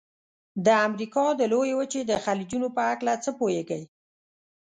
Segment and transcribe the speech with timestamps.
[0.65, 3.83] د امریکا د لویې وچې د خلیجونو په هلکه څه پوهیږئ؟